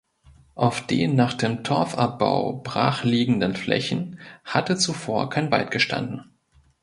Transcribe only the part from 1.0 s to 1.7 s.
nach dem